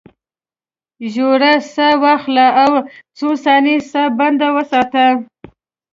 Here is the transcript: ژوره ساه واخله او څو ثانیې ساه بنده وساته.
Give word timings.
ژوره 1.13 1.53
ساه 1.73 1.93
واخله 2.03 2.47
او 2.63 2.71
څو 3.17 3.27
ثانیې 3.43 3.75
ساه 3.91 4.09
بنده 4.19 4.47
وساته. 4.55 5.05